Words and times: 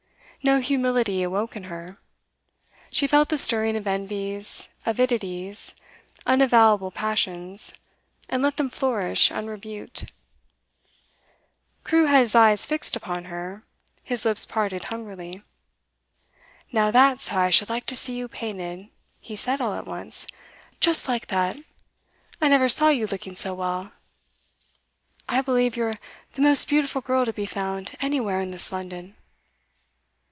No 0.43 0.59
humility 0.59 1.21
awoke 1.21 1.55
in 1.55 1.65
her; 1.65 1.99
she 2.91 3.05
felt 3.05 3.29
the 3.29 3.37
stirring 3.37 3.75
of 3.77 3.85
envies, 3.85 4.69
avidities, 4.87 5.75
unavowable 6.25 6.89
passions, 6.89 7.75
and 8.27 8.41
let 8.41 8.57
them 8.57 8.67
flourish 8.71 9.29
unrebuked. 9.31 10.11
Crewe 11.83 12.07
had 12.07 12.21
his 12.21 12.33
eyes 12.33 12.65
fixed 12.65 12.95
upon 12.95 13.25
her; 13.25 13.61
his 14.03 14.25
lips 14.25 14.43
parted 14.43 14.85
hungrily. 14.85 15.43
'Now 16.71 16.89
that's 16.89 17.27
how 17.27 17.41
I 17.41 17.51
should 17.51 17.69
like 17.69 17.85
to 17.85 17.95
see 17.95 18.17
you 18.17 18.27
painted,' 18.27 18.89
he 19.19 19.35
said 19.35 19.61
all 19.61 19.75
at 19.75 19.85
once. 19.85 20.25
'Just 20.79 21.07
like 21.07 21.27
that! 21.27 21.55
I 22.41 22.47
never 22.47 22.67
saw 22.67 22.89
you 22.89 23.05
looking 23.05 23.35
so 23.35 23.53
well. 23.53 23.91
I 25.29 25.41
believe 25.43 25.77
you're 25.77 25.99
the 26.33 26.41
most 26.41 26.67
beautiful 26.67 27.01
girl 27.01 27.25
to 27.25 27.31
be 27.31 27.45
found 27.45 27.95
anywhere 28.01 28.39
in 28.39 28.47
this 28.49 28.71
London! 28.71 29.15